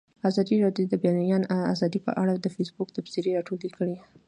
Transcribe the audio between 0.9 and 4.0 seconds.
د بیان آزادي په اړه د فیسبوک تبصرې راټولې کړي.